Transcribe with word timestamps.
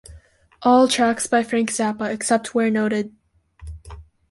All 0.63 0.87
tracks 0.87 1.27
by 1.27 1.43
Frank 1.43 1.69
Zappa, 1.69 2.11
except 2.11 2.55
where 2.55 2.71
noted. 2.71 3.15